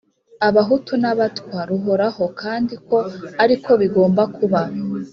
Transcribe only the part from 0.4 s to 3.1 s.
Abahutu n Abatwa ruhoraho kandi ko